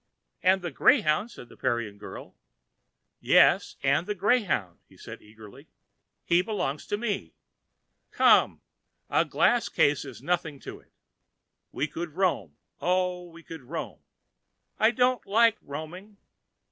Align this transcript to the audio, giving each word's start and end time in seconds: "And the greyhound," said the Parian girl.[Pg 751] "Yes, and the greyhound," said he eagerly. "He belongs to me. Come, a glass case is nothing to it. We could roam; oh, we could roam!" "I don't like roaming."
"And 0.41 0.63
the 0.63 0.71
greyhound," 0.71 1.29
said 1.29 1.47
the 1.47 1.55
Parian 1.55 1.99
girl.[Pg 1.99 2.25
751] 3.23 3.35
"Yes, 3.35 3.75
and 3.83 4.07
the 4.07 4.15
greyhound," 4.15 4.79
said 4.95 5.19
he 5.21 5.27
eagerly. 5.27 5.67
"He 6.25 6.41
belongs 6.41 6.87
to 6.87 6.97
me. 6.97 7.35
Come, 8.09 8.61
a 9.11 9.25
glass 9.25 9.69
case 9.69 10.03
is 10.03 10.23
nothing 10.23 10.59
to 10.61 10.79
it. 10.79 10.91
We 11.71 11.85
could 11.87 12.13
roam; 12.15 12.57
oh, 12.79 13.29
we 13.29 13.43
could 13.43 13.61
roam!" 13.61 13.99
"I 14.79 14.89
don't 14.89 15.23
like 15.27 15.59
roaming." 15.61 16.17